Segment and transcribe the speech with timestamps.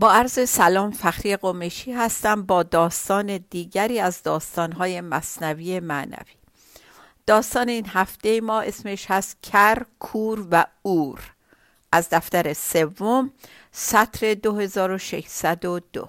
[0.00, 6.34] با عرض سلام فخری قمشی هستم با داستان دیگری از داستانهای مصنوی معنوی.
[7.26, 11.20] داستان این هفته ما اسمش هست کر، کور و اور.
[11.92, 13.30] از دفتر سوم
[13.72, 16.08] سطر 2602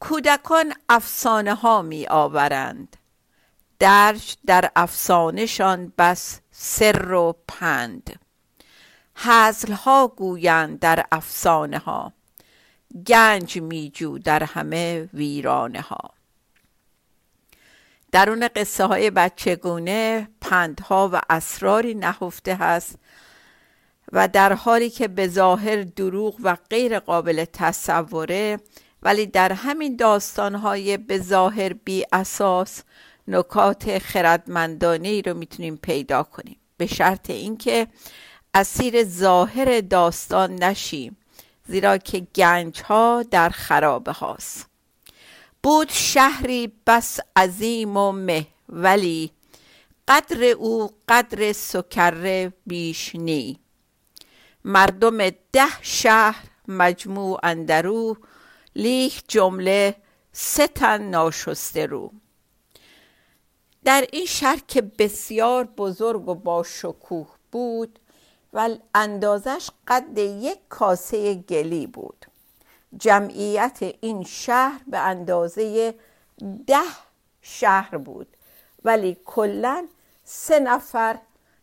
[0.00, 2.96] کودکان افسانه ها می آورند
[3.78, 8.20] درج در افسانهشان بس سر و پند.
[9.14, 12.12] حزل ها گویند در افسانه ها
[13.06, 16.10] گنج میجو در همه ویرانه ها
[18.12, 22.98] درون قصه های بچگونه پندها و اسراری نهفته هست
[24.12, 28.60] و در حالی که به ظاهر دروغ و غیر قابل تصوره
[29.02, 32.82] ولی در همین داستانهای به ظاهر بی اساس
[33.28, 36.56] نکات خردمندانه ای رو می‌تونیم پیدا کنیم.
[36.76, 37.86] به شرط اینکه
[38.54, 41.16] اسیر ظاهر داستان نشیم.
[41.66, 44.66] زیرا که گنج ها در خرابه هاست.
[45.62, 49.30] بود شهری بس عظیم و مه ولی
[50.08, 53.58] قدر او قدر سکره بیش نی.
[54.64, 58.16] مردم ده شهر مجموع اندرو
[58.76, 59.96] لیک جمله
[60.32, 62.12] ستن ناشسته رو.
[63.84, 67.98] در این شهر که بسیار بزرگ و با شکوه بود
[68.54, 72.26] و اندازش قد یک کاسه گلی بود.
[72.96, 75.94] جمعیت این شهر به اندازه
[76.66, 76.80] ده
[77.42, 78.36] شهر بود
[78.84, 79.86] ولی کلا
[80.24, 81.18] سه نفر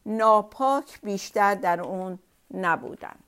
[0.05, 2.19] ناپاک بیشتر در اون
[2.53, 3.23] نبودند.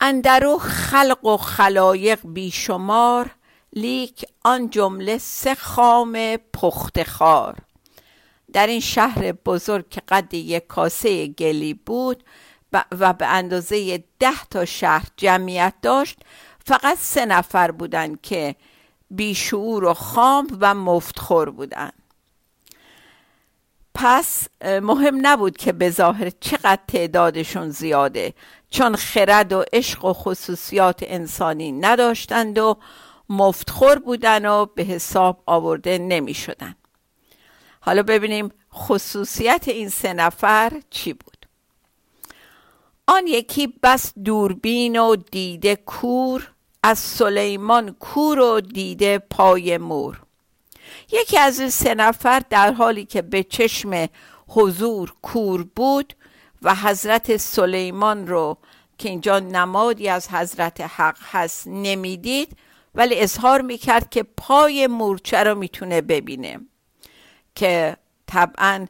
[0.00, 3.30] اندرو خلق و خلایق بیشمار
[3.72, 7.65] لیک آن جمله سه خام پخت خار.
[8.52, 12.24] در این شهر بزرگ که قد یک کاسه گلی بود
[12.72, 16.18] و به اندازه ده تا شهر جمعیت داشت
[16.66, 18.56] فقط سه نفر بودند که
[19.10, 21.92] بیشعور و خام و مفتخور بودند
[23.94, 28.34] پس مهم نبود که به ظاهر چقدر تعدادشون زیاده
[28.70, 32.76] چون خرد و عشق و خصوصیات انسانی نداشتند و
[33.28, 36.74] مفتخور بودن و به حساب آورده نمی شدن.
[37.86, 41.46] حالا ببینیم خصوصیت این سه نفر چی بود.
[43.06, 46.50] آن یکی بس دوربین و دیده کور
[46.82, 50.22] از سلیمان کور و دیده پای مور.
[51.12, 54.08] یکی از این سه نفر در حالی که به چشم
[54.48, 56.14] حضور کور بود
[56.62, 58.58] و حضرت سلیمان رو
[58.98, 62.56] که اینجا نمادی از حضرت حق هست نمی‌دید
[62.94, 66.60] ولی اظهار می‌کرد که پای مورچه رو می‌تونه ببینه.
[67.56, 67.96] که
[68.26, 68.86] طبعا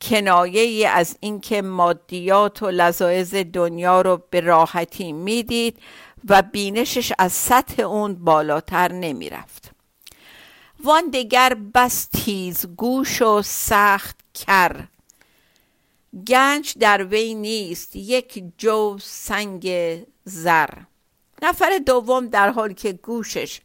[0.00, 5.78] کنایه از اینکه مادیات و لذایز دنیا رو به راحتی می‌دید
[6.28, 9.70] و بینشش از سطح اون بالاتر نمی‌رفت.
[10.84, 14.84] وان دگر بس تیز گوش و سخت کر.
[16.26, 19.70] گنج در وی نیست یک جو سنگ
[20.24, 20.70] زر.
[21.42, 23.60] نفر دوم در حالی که گوشش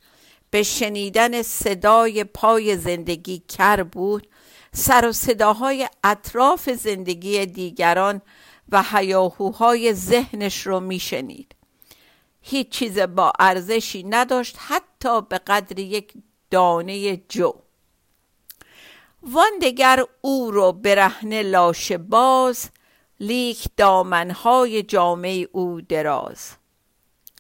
[0.50, 4.28] به شنیدن صدای پای زندگی کر بود
[4.74, 8.22] سر و صداهای اطراف زندگی دیگران
[8.70, 11.56] و حیاهوهای ذهنش رو میشنید.
[12.42, 16.14] هیچ چیز با ارزشی نداشت حتی به قدر یک
[16.52, 17.54] دانه جو.
[19.24, 22.70] وان دگر او رو برهنه لاشه باز
[23.20, 26.52] لیک دامنهای جامعه او دراز.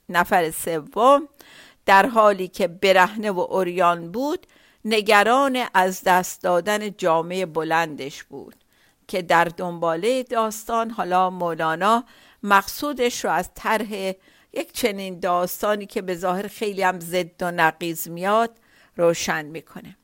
[0.09, 1.27] نفر سوم
[1.85, 4.47] در حالی که برهنه و اوریان بود
[4.85, 8.55] نگران از دست دادن جامعه بلندش بود
[9.07, 12.03] که در دنباله داستان حالا مولانا
[12.43, 13.93] مقصودش رو از طرح
[14.53, 18.51] یک چنین داستانی که به ظاهر خیلی هم ضد و نقیز میاد
[18.97, 19.97] روشن می‌کنه.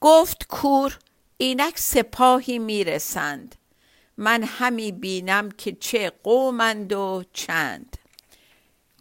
[0.00, 0.98] گفت کور
[1.36, 3.54] اینک سپاهی می‌رسند.
[4.16, 7.96] من همی بینم که چه قومند و چند.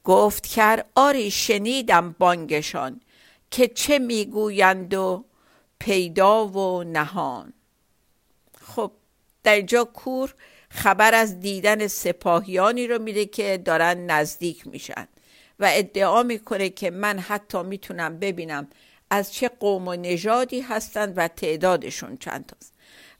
[0.03, 3.01] گفت کرد آری شنیدم بانگشان.
[3.51, 5.25] که چه می‌گویند و
[5.79, 7.53] پیدا و نهان.
[8.61, 8.91] خب
[9.43, 10.33] در اینجا کور
[10.69, 15.07] خبر از دیدن سپاهیانی رو میده که دارن نزدیک میشن
[15.59, 18.67] و ادعا می‌کنه که من حتی می‌تونم ببینم
[19.09, 22.73] از چه قوم و نژادی هستند و تعدادشون چند تاست.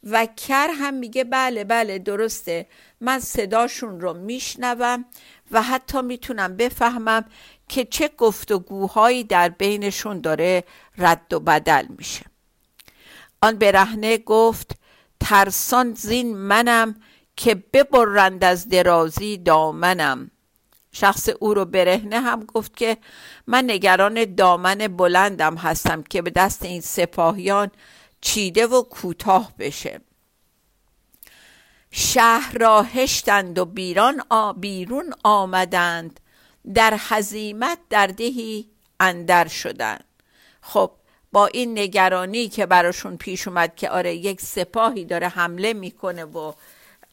[0.03, 2.67] و کر هم میگه بله بله درسته.
[3.01, 5.05] من صداشون رو میشنوم
[5.51, 7.25] و حتی می‌تونم بفهمم
[7.67, 10.63] که چه گفتگوهایی در بینشون داره
[10.97, 12.25] رد و بدل میشه.
[13.41, 14.71] آن برهنه گفت
[15.19, 16.95] ترسان زین منم
[17.35, 20.31] که ببرند از درازی دامنم.
[20.91, 22.97] شخص او رو برهنه هم گفت که
[23.47, 27.71] من نگران دامن بلندم هستم که به دست این سپاهیان
[28.21, 30.01] چیده و کوتاه بشه.
[31.91, 33.65] شهر را هشتند و
[34.53, 36.19] بیرون آمدند.
[36.73, 38.69] در حزیمت در دهی
[38.99, 40.05] اندر شدند
[40.61, 40.91] خب
[41.31, 46.53] با این نگرانی که براشون پیش اومد که آره یک سپاهی داره حمله می‌کنه و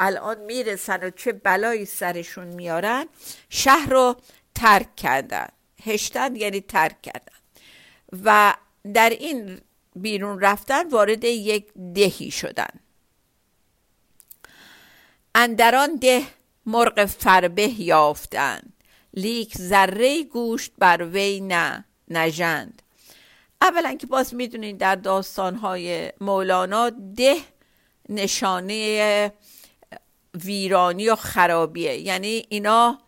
[0.01, 3.07] الان می‌رسن و چه بلایی سرشون میارن
[3.49, 4.17] شهر رو
[4.55, 5.49] ترک کردن.
[5.85, 7.37] هشتن یعنی ترک کردن.
[8.25, 8.55] و
[8.95, 9.61] در این
[9.97, 12.71] بیرون رفتن وارد یک دهی شدن.
[15.35, 16.23] اندران ده
[16.67, 18.72] مرغ فربه یافتند
[19.15, 22.83] لیک ذره گوشت بر وی نه نژند.
[23.63, 27.37] اولا که باز می‌دونین در داستانهای مولانا ده
[28.09, 29.33] نشانه
[30.45, 31.97] ویرانی و خرابیه.
[31.97, 32.99] یعنی اینا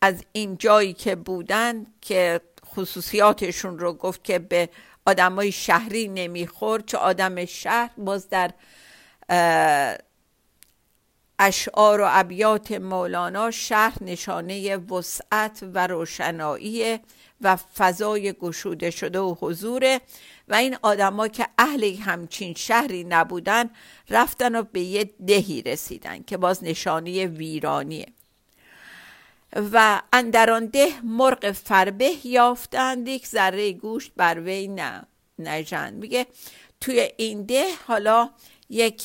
[0.00, 4.68] از این جایی که بودن که خصوصیاتشون رو گفت که به
[5.06, 8.50] آدمای شهری نمی‌خورد چه آدم شهر باز در
[11.42, 16.98] اشعار و ابیات مولانا شهر نشانه وسعت و روشنایی
[17.40, 20.00] و فضای گشوده شده و حضوره
[20.48, 23.70] و این آدما که اهل همچین شهری نبودن
[24.10, 28.06] رفتن و به یه دهی رسیدن که باز نشانه ویرانیه.
[29.72, 35.02] و اندران ده مرغ فربه یافتند یک ذره گوشت بر وی نه
[35.38, 35.94] نژند.
[35.94, 36.26] میگه
[36.80, 38.30] توی این ده حالا
[38.70, 39.02] یک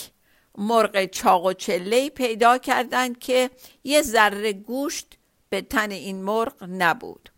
[0.58, 3.50] مرغ چاق و چله پیدا کردند که
[3.84, 5.18] یه ذره گوشت
[5.50, 7.30] به تن این مرغ نبود.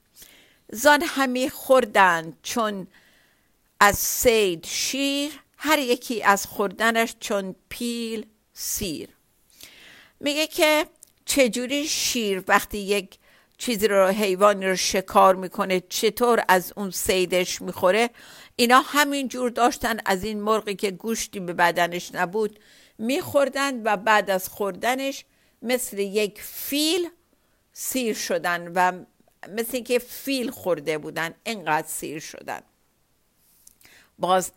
[0.72, 2.88] زان همی خوردند چون
[3.80, 9.10] از سید شیر هر یکی از خوردنش چون پیل سیر.
[10.20, 10.86] میگه که
[11.26, 13.18] چجوری شیر وقتی یک
[13.58, 18.10] چیزی رو حیوانی رو شکار می‌کنه چطور از اون سیدش می‌خوره؟
[18.56, 22.60] اینا همین جور داشتن از این مرغی که گوشتی به بدنش نبود.
[23.00, 25.26] میخوردن و بعد از خوردنش
[25.62, 27.10] مثل یک فیل
[27.74, 29.06] سیر شدن و
[29.50, 32.62] مثل اینکه فیل خورده بودن انقدر سیر شدن.
[34.20, 34.52] باز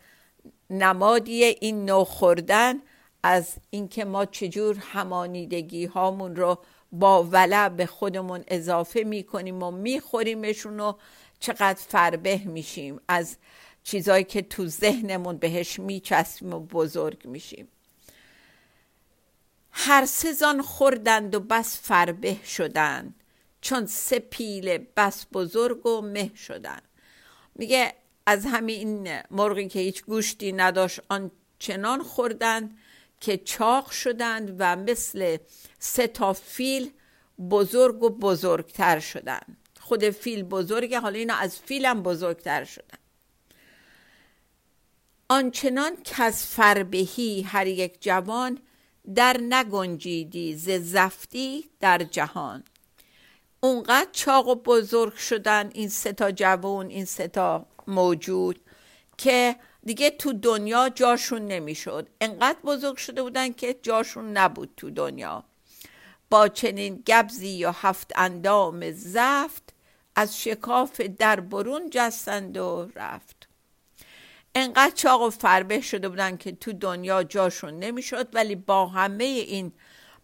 [0.69, 2.75] نمادی این نوع خوردن
[3.23, 6.59] از اینکه ما چجور همانیدگی هامون رو
[6.91, 10.93] با ولع به خودمون اضافه می‌کنیم و میخوریمشون و
[11.39, 13.37] چقدر فربه میشیم از
[13.83, 17.67] چیزایی که تو ذهنمون بهش میچسبیم و بزرگ میشیم.
[19.73, 23.15] هر سزان خوردند و بس فربه شدند.
[23.61, 26.83] چون سه پیل بس بزرگ و مه شدند.
[27.55, 27.93] میگه
[28.25, 32.77] از همین مرغی که هیچ گوشتی نداشت آن چنان خوردند
[33.19, 35.37] که چاق شدند و مثل
[35.79, 36.91] سه تا فیل
[37.49, 39.57] بزرگ و بزرگتر شدند.
[39.79, 42.97] خود فیل بزرگه حالا اینا از فیلم بزرگتر شدن
[45.29, 48.59] آنچنان که از فربهی هر یک جوان
[49.15, 52.63] در نگنجیدی ز زفتی در جهان.
[53.59, 58.59] اونقدر چاق و بزرگ شدن این سه تا جوان این سه تا موجود
[59.17, 59.55] که
[59.85, 62.09] دیگه تو دنیا جاشون نمی‌شد.
[62.21, 65.43] انقدر بزرگ شده بودن که جاشون نبود تو دنیا.
[66.29, 69.73] با چنین گبزی یا هفت اندام زفت
[70.15, 73.47] از شکاف در برون جستند و رفت.
[74.55, 79.71] انقدر چاق و فربه شده بودن که تو دنیا جاشون نمی‌شد ولی با همه این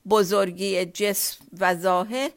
[0.10, 2.32] بزرگی جسم و ظاهر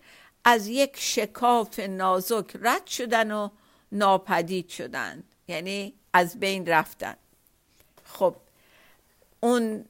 [0.44, 3.48] از یک شکاف نازک رد شدن و
[3.92, 7.16] ناپدید شدن یعنی از بین رفتن.
[8.04, 8.36] خب
[9.40, 9.84] اون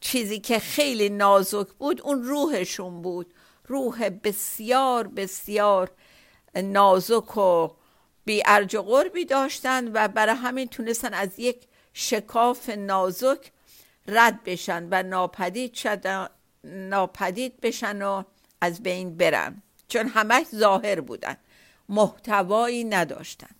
[0.00, 3.34] چیزی که خیلی نازک بود اون روحشون بود.
[3.66, 5.90] روح بسیار بسیار
[6.54, 7.68] نازک و
[8.24, 13.52] بی ارج و قربی داشتن و برای همین تونستن از یک شکاف نازک
[14.08, 16.28] رد بشن و ناپدید شدن
[16.64, 18.22] ناپدید بشن و
[18.60, 19.62] از بین برن.
[19.88, 21.36] چون همش ظاهر بودن.
[21.88, 23.50] محتوایی نداشتن.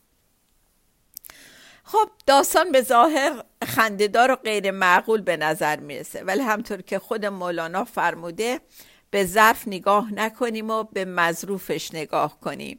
[1.85, 6.25] خب داستان به ظاهر خندهدار و غیر معقول به نظر می‌رسه.
[6.25, 8.61] ولی همطور که خود مولانا فرموده
[9.11, 12.79] به ظرف نگاه نکنیم و به مظروفش نگاه کنیم.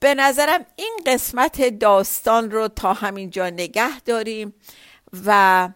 [0.01, 4.55] به نظرم این قسمت داستان رو تا همینجا نگه داریم
[5.27, 5.69] و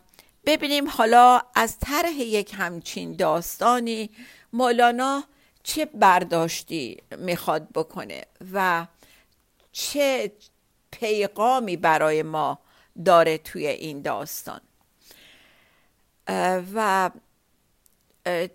[0.47, 4.11] ببینیم حالا از طرح یک همچین داستانی
[4.53, 5.25] مولانا
[5.63, 8.87] چه برداشتی می‌خواد بکنه و
[9.73, 10.33] چه
[10.91, 12.59] پیغامی برای ما
[13.05, 14.61] داره توی این داستان؟
[16.75, 17.11] و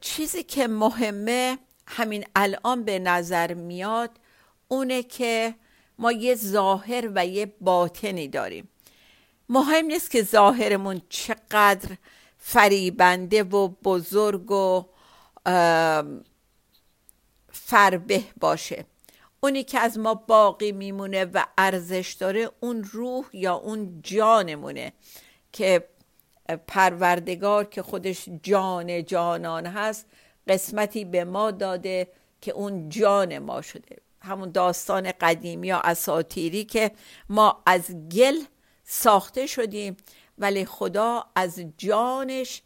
[0.01, 1.57] چیزی که مهمه
[1.87, 4.09] همین الان به نظر میاد
[4.67, 5.55] اونه که
[5.97, 8.69] ما یه ظاهر و یه باطنی داریم.
[9.49, 11.97] مهم نیست که ظاهرمون چقدر
[12.37, 14.85] فریبنده و بزرگ و
[17.51, 18.85] فربه باشه.
[19.43, 24.93] اونی که از ما باقی میمونه و ارزش داره اون روح یا اون جانمونه
[25.51, 25.87] که
[26.67, 30.05] پروردگار که خودش جان جانان هست
[30.47, 32.07] قسمتی به ما داده
[32.41, 33.97] که اون جان ما شده.
[34.21, 36.91] همون داستان قدیمی یا اساتیری که
[37.29, 38.35] ما از گل
[38.83, 39.97] ساخته شدیم
[40.37, 42.61] ولی خدا از جانش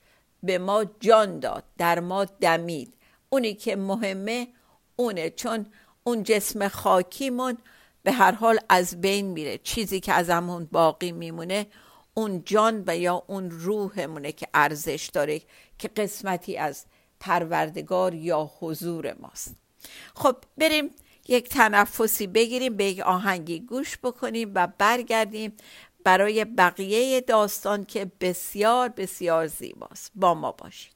[0.45, 2.93] به ما جان داد در ما دمید.
[3.29, 4.47] اونی که مهمه
[4.95, 5.65] اونه چون
[6.03, 7.57] اون جسم خاکیمون
[8.03, 9.57] به هر حال از بین میره.
[9.57, 11.67] چیزی که از همون باقی میمونه
[12.13, 15.41] اون جان و یا اون روحمونه که ارزش داره
[15.79, 16.85] که قسمتی از
[17.19, 19.55] پروردگار یا حضور ماست.
[20.15, 20.89] خب بریم
[21.27, 25.53] یک تنفسی بگیریم به یک آهنگی گوش بکنیم و برگردیم
[26.05, 30.11] برای بقیه داستان که بسیار بسیار زیباست.
[30.15, 30.94] با ما باشید.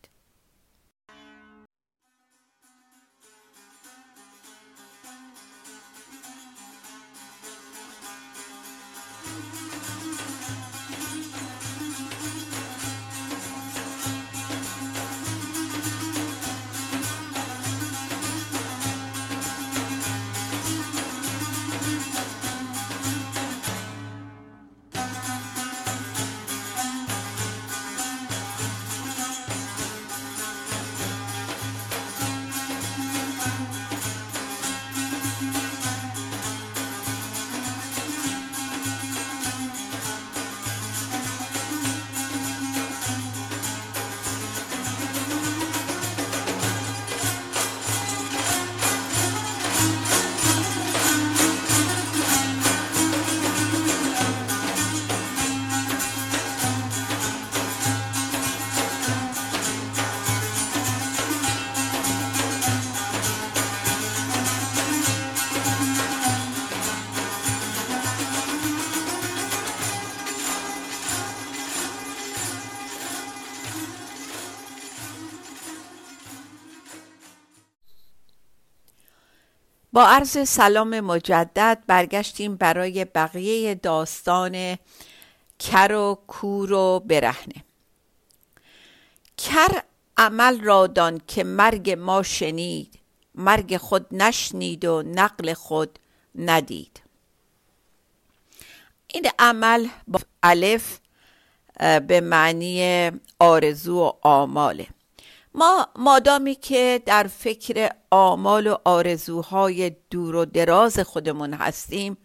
[80.00, 84.78] با عرض سلام مجدد برگشتیم برای بقیه داستان
[85.60, 87.64] کر و کور و برهنه.
[89.38, 89.84] کر
[90.18, 93.00] عمل را دان که مرگ ما شنید
[93.36, 96.00] مرگ خود نشنید و نقل خود
[96.36, 97.02] ندید.
[99.08, 101.00] این عمل با الف
[102.08, 104.88] به معنی آرزو و آماله.
[105.60, 112.18] ما مادامی که در فکر آمال و آرزوهای دور و دراز خودمون هستیم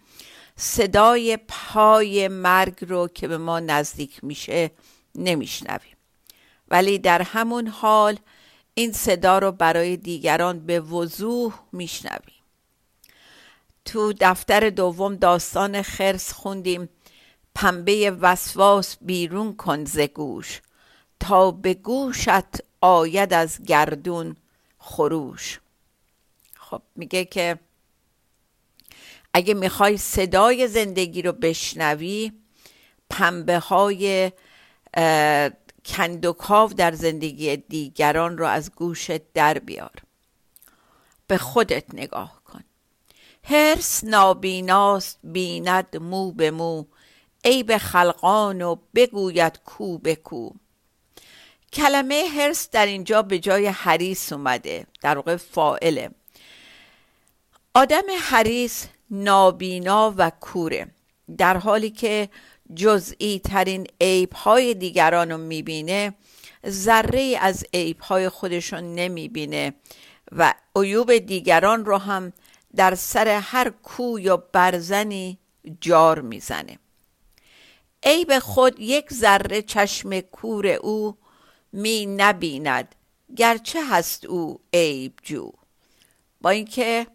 [0.57, 4.71] صدای پای مرگ رو که به ما نزدیک میشه
[5.15, 5.97] نمیشنویم.
[6.69, 8.19] ولی در همون حال
[8.75, 12.43] این صدا رو برای دیگران به وضوح میشنویم.
[13.85, 16.89] تو دفتر دوم داستان خرس خوندیم.
[17.55, 20.61] پنبه وسواس بیرون کن ز گوش.
[21.21, 24.37] تا به گوشت آید از گردون
[24.79, 25.61] خروش.
[26.57, 27.59] خب میگه که
[29.35, 32.33] اگه می‌خوای صدای زندگی رو بشنوی
[33.11, 34.33] پنبه های
[35.85, 40.03] کندوکاو در زندگی دیگران رو از گوشت در بیار.
[41.27, 42.65] به خودت نگاه کن.
[43.45, 46.85] هرس نابیناست بیند مو به مو.
[47.45, 50.51] ای به خلقان و بگوید کو به کو.
[51.75, 56.11] کلمه هرس در اینجا به جای حریس اومده در واقع فائله
[57.75, 60.87] آدم حریس نابینا و کوره
[61.39, 62.29] در حالی که
[62.75, 66.15] جزئی ترین عیب های دیگران رو می‌بینه
[66.69, 69.75] ذره از عیبهای خودشون نمی‌بینه
[70.33, 72.33] و عیوب دیگران رو هم
[72.77, 75.39] در سر هر کو یا برزنی
[75.81, 76.79] جار می‌زنه.
[78.03, 81.17] عیب خود یک ذره چشم کور او
[81.75, 82.95] می نبیند.
[83.37, 85.53] گرچه هست او عیب جو.
[86.41, 87.07] با اینکه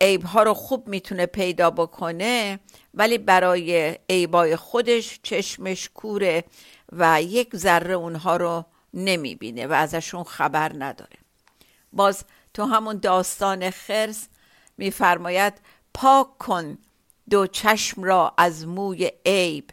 [0.00, 2.60] عیب ها رو خوب می‌تونه پیدا بکنه
[2.94, 6.44] ولی برای عیبای خودش چشمش کوره
[6.92, 8.64] و یک ذره اونها رو
[8.94, 11.18] نمی‌بینه و ازشون خبر نداره.
[11.92, 14.28] باز تو همون داستان خرس
[14.76, 15.54] میفرماید
[15.94, 16.78] پاک کن
[17.30, 19.70] دو چشم را از موی عیب.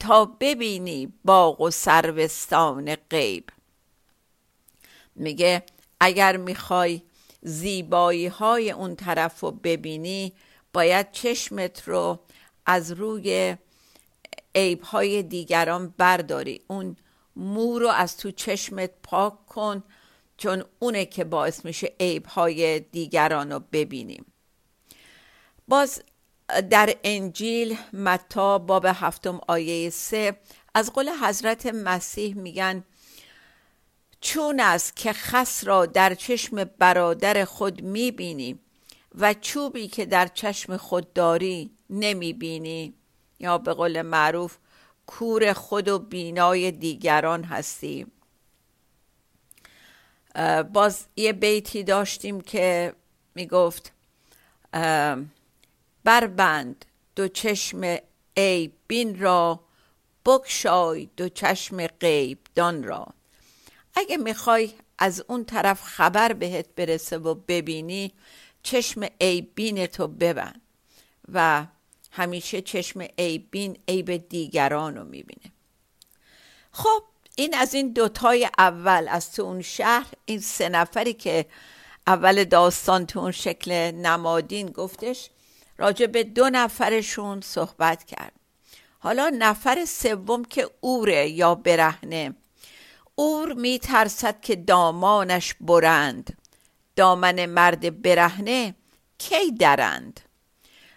[0.00, 3.50] تا ببینی باغ و سروستان غیب.
[5.14, 5.62] میگه
[6.00, 7.02] اگر می‌خوای
[7.42, 10.32] زیبایی های اون طرف رو ببینی
[10.72, 12.18] باید چشمت رو
[12.66, 13.56] از روی
[14.54, 16.60] عیب های دیگران برداری.
[16.66, 16.96] اون
[17.36, 19.82] مو رو از تو چشمت پاک کن
[20.36, 24.26] چون اونه که باعث میشه عیب های دیگران رو ببینیم.
[25.68, 26.02] باز
[26.70, 30.36] در انجیل متا باب هفتم آیه سه
[30.74, 32.84] از قول حضرت مسیح میگن
[34.20, 38.58] چون است که خس را در چشم برادر خود می‌بینی
[39.14, 42.94] و چوبی که در چشم خود داری نمی‌بینی.
[43.40, 44.56] یا به قول معروف
[45.06, 48.06] کور خود و بینای دیگران هستی.
[50.72, 52.92] باز یه بیتی داشتیم که
[53.34, 53.92] می‌گفت
[56.08, 56.84] بربند
[57.16, 57.96] دو چشم
[58.36, 59.60] عیب بین را
[60.26, 63.06] بکشای دو چشم غیب دان را.
[63.94, 68.12] اگه می‌خوای از اون طرف خبر بهت برسه و ببینی
[68.62, 70.60] چشم عیبین تو ببند
[71.32, 71.66] و
[72.12, 75.52] همیشه چشم عیبین عیب دیگران رو می‌بینه.
[76.72, 77.02] خب
[77.36, 80.12] این از این دوتای اول از تو اون شهر.
[80.24, 81.46] این سه نفری که
[82.06, 85.30] اول داستان تو اون شکل نمادین گفتش
[85.78, 88.32] راجع به دو نفرشون صحبت کرد.
[88.98, 92.34] حالا نفر سوم که اوره یا برهنه.
[93.14, 96.36] اور میترسد که دامانش برند.
[96.96, 98.74] دامن مرد برهنه
[99.18, 100.20] کی درند؟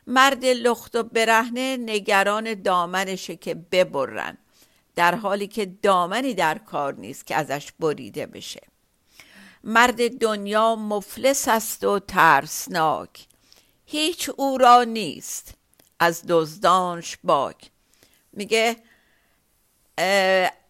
[0.08, 4.38] مرد لخت و برهنه نگران دامنشه که ببرن
[4.96, 8.62] در حالی که دامنی در کار نیست که ازش بریده بشه.
[9.64, 13.28] مرد دنیا مفلس است و ترسناک.
[13.92, 15.54] هیچ او را نیست.
[16.00, 17.72] از دزدانش باک.
[18.34, 18.76] میگه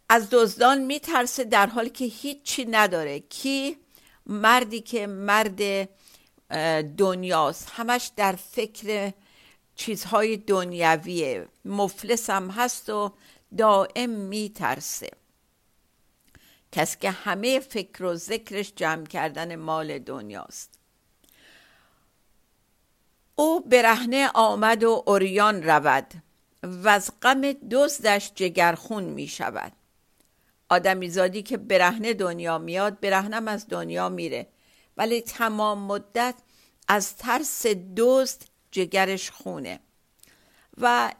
[0.10, 3.20] از دزدان میترسه در حالی که هیچی نداره.
[3.20, 3.78] کی؟
[4.26, 5.90] مردی که مرد
[6.98, 7.70] دنیاست.
[7.72, 9.14] همش در فکر
[9.76, 13.12] چیزهای دنیویه مفلس هم هست و
[13.58, 15.10] دائم میترسه.
[16.72, 20.81] کسی که همه فکر و ذکرش جمع کردن مال دنیاست.
[23.36, 26.13] او برهنه آمد و اوریان رود
[26.63, 29.72] و از غم دزدش جگرخون می شود.
[30.70, 34.48] آدمیزادی که برهنه دنیا میاد برهنم از دنیا میره.
[34.98, 36.36] ولی تمام مدت
[36.88, 39.80] از ترس دوست جگرش خونه.
[40.78, 41.12] و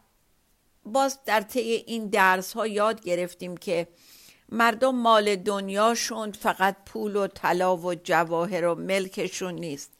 [0.86, 3.88] باز در طی این درس ها یاد گرفتیم که
[4.50, 9.92] مردم مال دنیاشون فقط پول و طلا و جواهر و ملکشون نیست.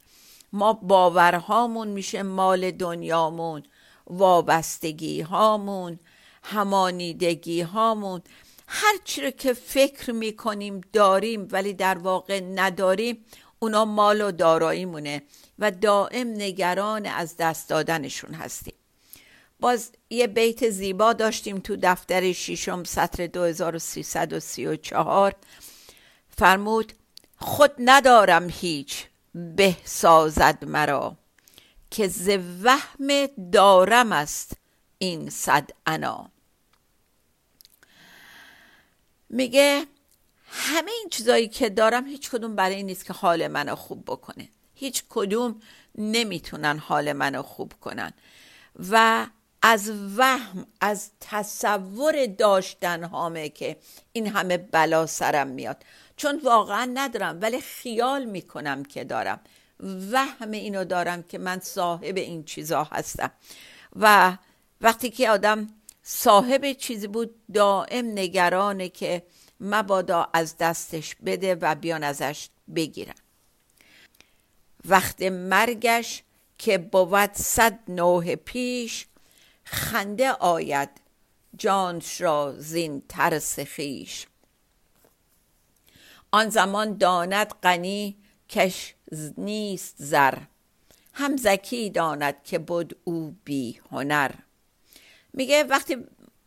[0.52, 3.62] ما باورهامون میشه مال دنیامون
[4.06, 5.98] وابستگی هامون
[6.42, 8.22] همانیدگی هامون
[8.68, 13.24] هر چی رو که فکر می‌کنیم داریم ولی در واقع نداریم
[13.58, 15.22] اونا مال و داراییمونه
[15.58, 18.74] و دائم نگران از دست دادنشون هستیم.
[19.60, 25.34] باز یه بیت زیبا داشتیم تو دفتر شیشم سطر 2334
[26.28, 26.92] فرمود
[27.36, 29.06] خود ندارم هیچ.
[29.34, 31.16] به سازد مرا
[31.90, 32.30] که ز
[32.62, 34.52] وهم دارم است
[34.98, 36.30] این صد انا.
[39.30, 39.86] میگه
[40.46, 44.48] همه این چیزایی که دارم هیچ کدوم برای این نیست که حال منو خوب بکنه.
[44.74, 45.62] هیچ کدوم
[45.98, 48.12] نمی‌تونن حال منو خوب کنن.
[48.90, 49.26] و
[49.62, 53.76] از وهم از تصور داشتن هامه که
[54.12, 55.84] این همه بلا سرم میاد.
[56.16, 59.40] چون واقعا ندارم ولی خیال می‌کنم که دارم.
[60.10, 63.30] وهم اینو دارم که من صاحب این چیزا هستم.
[63.96, 64.36] و
[64.80, 65.66] وقتی که آدم
[66.02, 69.22] صاحب چیزی بود دائم نگرانه که
[69.60, 73.14] مبادا از دستش بده و بیان ازش بگیرن
[74.84, 76.22] وقت مرگش
[76.58, 79.06] که بود صد نوه پیش
[79.64, 80.90] خنده آید
[81.56, 84.26] جانش را زین ترس خیش.
[86.32, 88.16] آن زمان داند غنی
[88.48, 88.94] کش
[89.38, 90.34] نیست زر.
[91.14, 94.30] هم زکی داند که بود او بی هنر.
[95.32, 95.96] میگه وقتی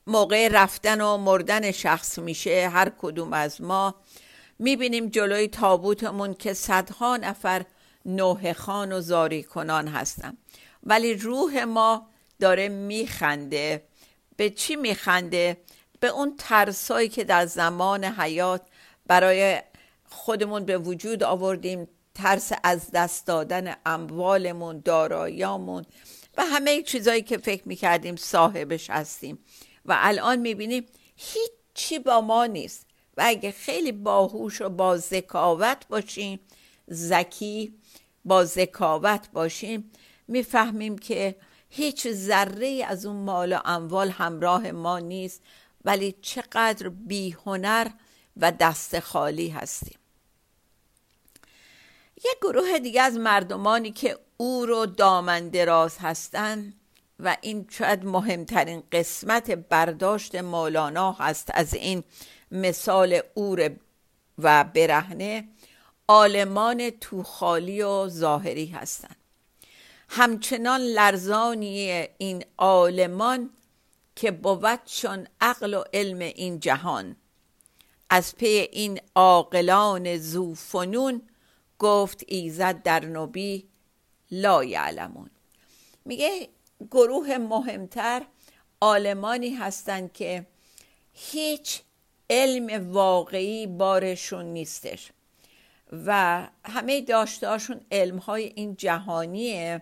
[0.07, 3.95] موقع رفتن و مردن شخص میشه هر کدوم از ما
[4.59, 7.65] می‌بینیم جلوی تابوتمون که صدها نفر
[8.05, 10.37] نوه خان و زاری کنان هستن.
[10.83, 12.07] ولی روح ما
[12.39, 13.83] داره میخنده.
[14.37, 15.57] به چی میخنده؟
[15.99, 18.61] به اون ترسایی که در زمان حیات
[19.07, 19.61] برای
[20.15, 25.85] خودمون به وجود آوردیم ترس از دست دادن اموالمون داراییامون
[26.37, 29.39] و همه چیزایی که فکر می‌کردیم صاحبش هستیم.
[29.85, 32.87] و الان می‌بینیم هیچی با ما نیست.
[33.17, 36.39] و اگه خیلی باهوش و با ذکاوت باشیم
[36.87, 37.73] زکی
[38.25, 39.91] با ذکاوت باشیم
[40.27, 41.35] می‌فهمیم که
[41.69, 45.41] هیچ ذره از اون مال و اموال همراه ما نیست.
[45.85, 47.87] ولی چقدر بیهنر
[48.37, 49.97] و دست خالی هستیم.
[52.25, 56.73] یک گروه دیگه از مردمانی که او رو دامن دراز هستند
[57.19, 62.03] و این شاید مهمترین قسمت برداشت مولانا هست از این
[62.51, 63.71] مثال اور
[64.37, 65.47] و برهنه
[66.07, 69.15] آلمان توخالی و ظاهری هستند
[70.09, 73.49] همچنان لرزانی این آلمان
[74.15, 77.15] که بودشان عقل و علم این جهان.
[78.09, 81.21] از پی این عاقلان زوفنون
[81.79, 83.65] گفت ایزد در نبی
[84.31, 85.29] لا یعلمون.
[86.05, 86.49] میگه
[86.91, 88.21] گروه مهمتر
[88.79, 90.45] آلمانی هستند که
[91.13, 91.81] هیچ
[92.29, 95.11] علم واقعی بارشون نیستش
[96.05, 99.81] و همه داشتهاشون علم های این جهانیه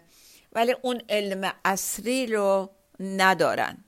[0.54, 3.84] ولی اون علم اصری رو ندارن.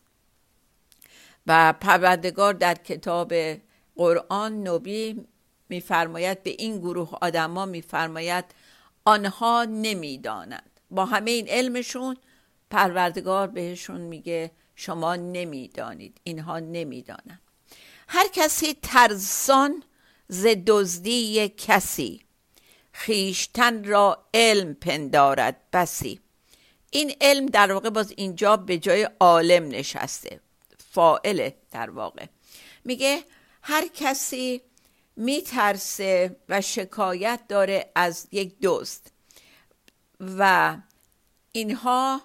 [1.48, 3.34] و پروردگار در کتاب
[3.96, 5.26] قرآن نبی
[5.70, 8.46] میفرماید به این گروه آدما میفرماید
[9.06, 10.80] آنها نمی‌دانند.
[10.92, 12.18] با همه این علمشون
[12.72, 16.22] پروردگار بهشون میگه شما نمی‌دانید.
[16.24, 17.42] اینها نمی‌دانند.
[18.08, 19.84] هر کسی ترسان
[20.28, 22.22] ز دزدی کسی
[22.92, 26.20] خیشتن را علم پندارد بسی.
[26.90, 30.40] این علم در واقع باز اینجا به جای عالم نشسته.
[30.92, 32.26] فائله در واقع.
[32.84, 33.24] میگه
[33.62, 34.62] هر کسی
[35.16, 39.12] میترسه و شکایت داره از یک دوست.
[40.20, 40.78] و
[41.52, 42.22] اینها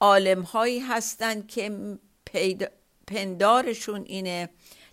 [0.00, 1.98] عالم هایی هستند که
[3.06, 4.48] پندارشون اینه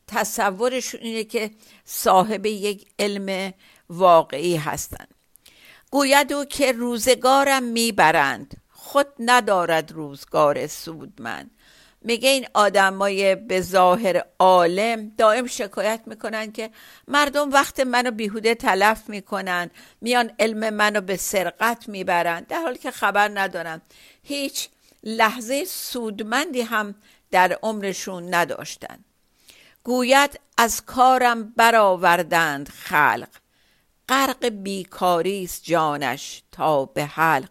[0.07, 1.51] تصورشون اینه که
[1.85, 3.53] صاحب یک علم
[3.89, 5.13] واقعی هستند.
[5.91, 8.57] گوید او که روزگارم می‌برند.
[8.71, 11.51] خود ندارد روزگار سودمند.
[12.05, 16.69] میگه این آدمای به ظاهر عالم دائم شکایت می‌کنن که
[17.07, 22.91] مردم وقت منو بیهوده تلف می‌کنن میان علم منو به سرقت می‌برن در حالی که
[22.91, 23.81] خبر ندارن
[24.23, 24.69] هیچ
[25.03, 26.95] لحظه سودمندی هم
[27.31, 28.99] در عمرشون نداشتن.
[29.83, 33.29] گوید از کارم برآوردند خلق.
[34.09, 37.49] غرق بیکاری است جانش تا به حلق.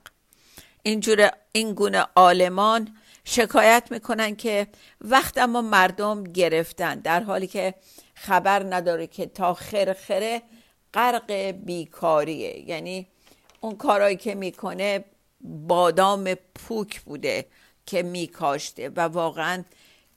[0.83, 4.67] اینجور این گونه عالمان شکایت می‌کنن که
[5.01, 7.75] وقت اما مردم گرفتن در حالی که
[8.15, 10.43] خبر نداره که تا خرخره
[10.95, 12.69] غرق بیکاریه.
[12.69, 13.09] یعنی
[13.61, 15.05] اون کارهایی که می‌کنه
[15.41, 17.47] بادام پوک بوده
[17.87, 19.65] که میکاشته و واقعا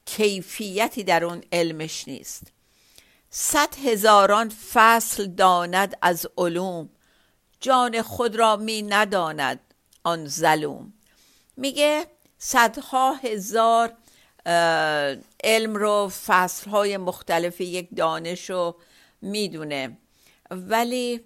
[0.06, 2.44] کیفیتی در اون علمش نیست.
[3.30, 6.90] صد هزاران فصل داند از علوم
[7.60, 9.60] جان خود را می نداند
[10.04, 10.94] آن ظلوم.
[11.58, 12.08] میگه
[12.40, 13.94] صدها هزار
[15.44, 18.76] علم رو فصلهای مختلف یک دانش رو
[19.22, 19.98] می‌دونه.
[20.52, 21.22] ولی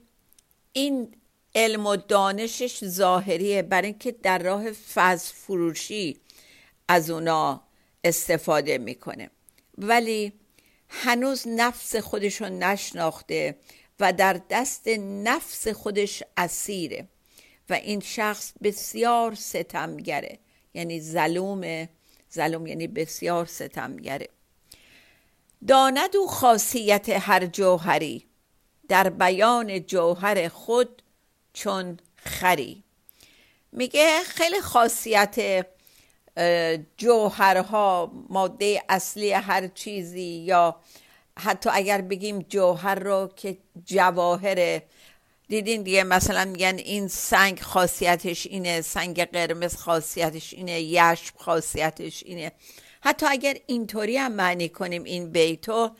[0.74, 1.15] این
[1.56, 3.62] علم و دانشش ظاهریه.
[3.62, 6.19] برای اینکه در راه فضل فروشی
[6.88, 7.62] از اونا
[8.04, 9.30] استفاده می‌کنه.
[9.78, 10.34] ولی
[10.89, 13.58] هنوز نفس خودش رو نشناخته
[14.00, 17.08] و در دست نفس خودش اسیره
[17.69, 20.39] و این شخص بسیار ستمگره.
[20.74, 21.88] یعنی ظلوم
[22.34, 24.30] ظلوم یعنی بسیار ستمگره.
[25.68, 28.26] داند او خاصیت هر جوهری
[28.90, 31.02] در بیان جوهر خود
[31.54, 32.84] چون خری.
[33.72, 35.66] میگه خیلی خاصیت
[36.98, 40.76] جوهرها ماده اصلی هر چیزی یا
[41.40, 44.82] حتی اگر بگیم جوهر رو که جواهر
[45.52, 52.52] دیدین دیگه مثلا میگن این سنگ خاصیتش اینه سنگ قرمز خاصیتش اینه یشب خاصیتش اینه.
[53.02, 55.92] حتی اگر اینطوری هم معنی کنیم این بیتو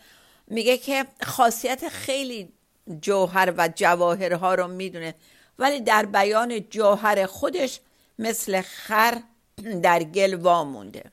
[0.48, 2.50] میگه که خاصیت خیلی
[3.02, 5.16] جوهر و جواهرها رو می‌دونه.
[5.60, 7.80] ولی در بیان جوهر خودش
[8.20, 9.22] مثل خر
[9.84, 11.04] در گل وامونده.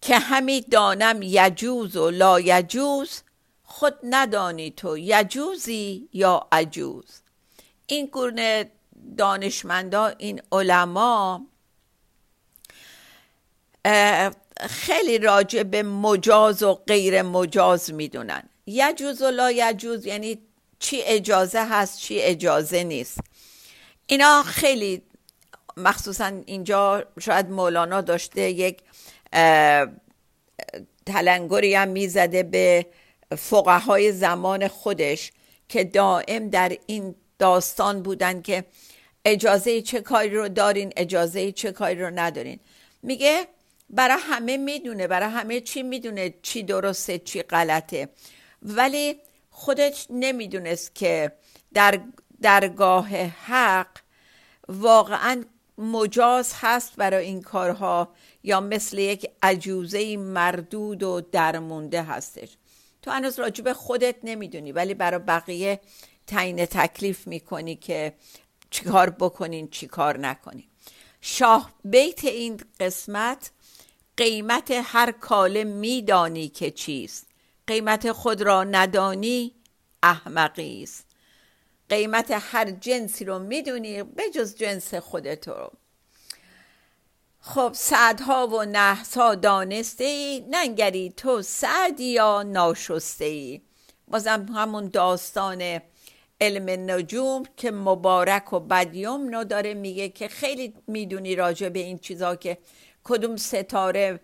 [0.00, 3.22] که همی دانم یجوز و لا یجوز
[3.76, 7.20] خود ندانی تو یجوزی یا عجوز.
[7.86, 8.70] این گونه
[9.16, 11.46] دانشمندا این علما
[14.60, 18.42] خیلی راجع به مجاز و غیر مجاز می‌دونن.
[18.66, 20.38] یجوز و لا یجوز یعنی
[20.78, 23.18] چی اجازه هست چی اجازه نیست.
[24.06, 25.02] اینا خیلی
[25.76, 28.78] مخصوصا اینجا شاید مولانا داشته یک
[31.06, 32.86] تلنگری هم می‌زده به
[33.34, 35.32] فقهای زمان خودش
[35.68, 38.64] که دائم در این داستان بودن که
[39.24, 42.60] اجازه چه کاری رو دارین اجازه چه کاری رو ندارین.
[43.02, 43.46] میگه
[43.90, 48.08] برای همه می‌دونه برای همه چی می‌دونه چی درسته چی غلطه.
[48.62, 49.16] ولی
[49.50, 51.32] خودش نمی‌دونست که
[51.74, 52.00] در
[52.42, 53.88] درگاه حق
[54.68, 55.44] واقعا
[55.78, 58.08] مجاز هست برای این کارها
[58.42, 62.56] یا مثل یک عجوزه مردود و درمونده هستش.
[63.04, 65.80] تو هنوز راجب خودت نمی‌دونی ولی برای بقیه
[66.26, 68.14] تعیین تکلیف می‌کنی که
[68.70, 70.64] چیکار بکنین چیکار نکنین.
[71.20, 73.50] شاه بیت این قسمت
[74.16, 77.26] قیمت هر کاله میدانی که چیست.
[77.66, 79.54] قیمت خود را ندانی
[80.02, 81.06] احمقی است.
[81.88, 85.72] قیمت هر جنسی رو می‌دونی به جز جنس خودت رو.
[87.46, 93.60] خب سعدها و نحسها دانسته ای ننگری تو سعدی یا ناشسته ای
[94.08, 95.80] بازم همون داستان
[96.40, 101.98] علم نجوم که مبارک و بدیوم نو داره میگه که خیلی می‌دونی راجع به این
[101.98, 102.58] چیزا که
[103.04, 104.20] کدوم ستاره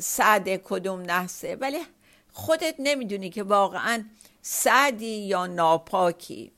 [0.00, 1.78] سعد کدوم نحسه ولی
[2.32, 4.04] خودت نمی‌دونی که واقعا
[4.42, 6.52] سعدی یا ناپاکی.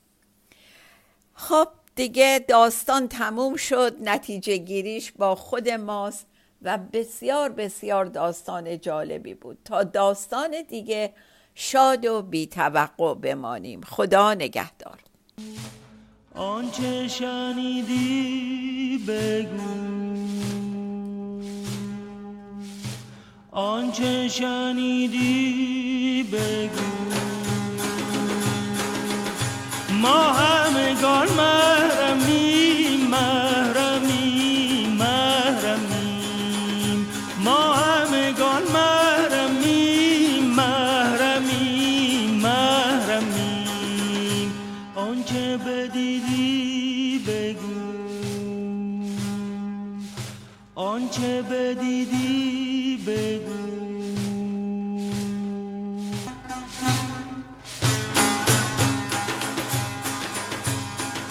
[1.35, 6.27] خب دیگه داستان تموم شد نتیجه گیریش با خود ماست
[6.63, 9.59] و بسیار بسیار داستان جالبی بود.
[9.65, 11.13] تا داستان دیگه
[11.55, 13.81] شاد و بی توقع بمانیم.
[13.81, 15.01] خدا نگهدار.
[16.35, 19.85] آنچه شنیدی بگو.
[23.51, 27.34] آنچه شنیدی بگو.
[30.05, 32.54] ما همگان محرمیم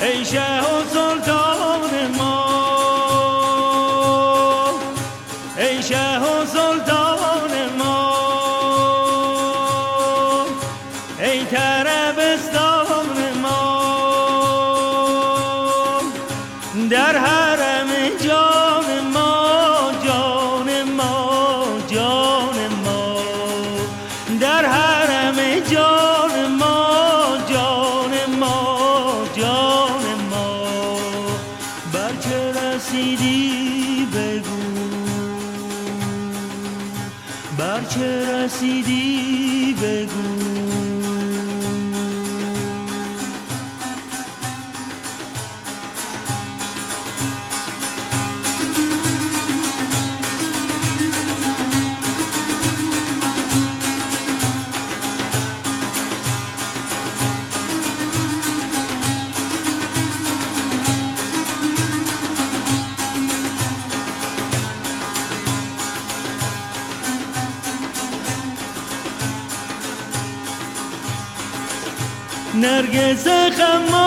[0.03, 1.52] ای شه و سلطان
[72.63, 74.02] nergeze gamma